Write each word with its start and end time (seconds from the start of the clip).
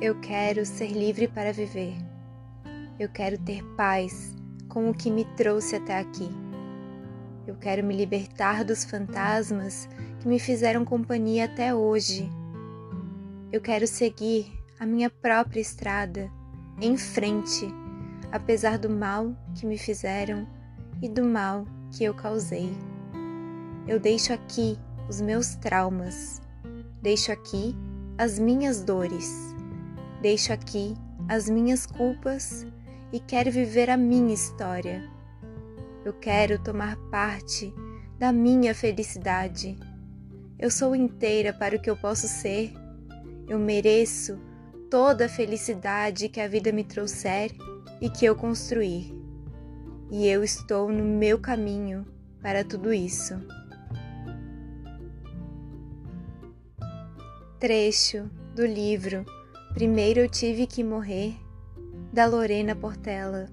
Eu 0.00 0.18
quero 0.18 0.64
ser 0.64 0.92
livre 0.92 1.28
para 1.28 1.52
viver. 1.52 1.94
Eu 2.98 3.10
quero 3.10 3.36
ter 3.36 3.62
paz 3.76 4.34
com 4.66 4.88
o 4.88 4.94
que 4.94 5.10
me 5.10 5.26
trouxe 5.36 5.76
até 5.76 5.98
aqui. 5.98 6.26
Eu 7.46 7.54
quero 7.56 7.84
me 7.84 7.94
libertar 7.94 8.64
dos 8.64 8.82
fantasmas 8.82 9.86
que 10.18 10.26
me 10.26 10.38
fizeram 10.38 10.86
companhia 10.86 11.44
até 11.44 11.74
hoje. 11.74 12.30
Eu 13.52 13.60
quero 13.60 13.86
seguir 13.86 14.50
a 14.78 14.86
minha 14.86 15.10
própria 15.10 15.60
estrada 15.60 16.30
em 16.80 16.96
frente, 16.96 17.68
apesar 18.32 18.78
do 18.78 18.88
mal 18.88 19.36
que 19.54 19.66
me 19.66 19.76
fizeram 19.76 20.48
e 21.02 21.10
do 21.10 21.24
mal 21.26 21.66
que 21.92 22.04
eu 22.04 22.14
causei. 22.14 22.72
Eu 23.86 24.00
deixo 24.00 24.32
aqui 24.32 24.78
os 25.10 25.20
meus 25.20 25.56
traumas, 25.56 26.40
deixo 27.02 27.30
aqui 27.30 27.76
as 28.16 28.38
minhas 28.38 28.82
dores, 28.82 29.54
deixo 30.20 30.52
aqui 30.52 30.94
as 31.28 31.48
minhas 31.48 31.86
culpas 31.86 32.66
e 33.12 33.18
quero 33.18 33.50
viver 33.50 33.88
a 33.88 33.96
minha 33.96 34.34
história. 34.34 35.08
Eu 36.04 36.12
quero 36.12 36.58
tomar 36.58 36.96
parte 37.10 37.72
da 38.18 38.32
minha 38.32 38.74
felicidade. 38.74 39.78
Eu 40.58 40.70
sou 40.70 40.94
inteira 40.94 41.52
para 41.52 41.76
o 41.76 41.80
que 41.80 41.88
eu 41.88 41.96
posso 41.96 42.28
ser. 42.28 42.72
Eu 43.48 43.58
mereço 43.58 44.38
toda 44.90 45.26
a 45.26 45.28
felicidade 45.28 46.28
que 46.28 46.40
a 46.40 46.48
vida 46.48 46.70
me 46.70 46.84
trouxer 46.84 47.52
e 48.00 48.10
que 48.10 48.24
eu 48.24 48.36
construir. 48.36 49.14
E 50.10 50.26
eu 50.26 50.42
estou 50.42 50.90
no 50.90 51.04
meu 51.04 51.38
caminho 51.38 52.06
para 52.42 52.64
tudo 52.64 52.92
isso. 52.92 53.34
Trecho 57.58 58.28
do 58.54 58.66
livro 58.66 59.24
Primeiro 59.72 60.18
Eu 60.20 60.28
Tive 60.28 60.66
Que 60.66 60.82
Morrer 60.82 61.34
da 62.12 62.26
Lorena 62.26 62.74
Portela. 62.74 63.48